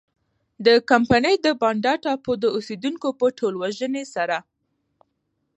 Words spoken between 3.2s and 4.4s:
ټولوژنې سره.